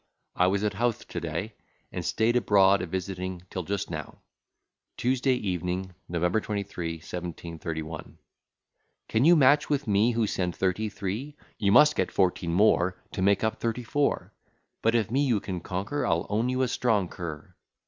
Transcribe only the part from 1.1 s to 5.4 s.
day, and staid abroad a visiting till just now. Tuesday